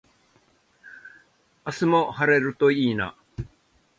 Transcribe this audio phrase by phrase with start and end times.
[1.63, 3.15] 明日も晴れるといいな。